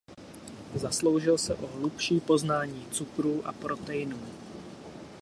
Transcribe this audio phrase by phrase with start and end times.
[0.75, 4.19] Zasloužil se o hlubší poznání cukrů a proteinů.